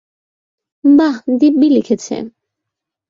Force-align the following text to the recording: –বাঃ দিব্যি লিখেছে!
–বাঃ 0.97 1.15
দিব্যি 1.39 1.67
লিখেছে! 1.69 2.15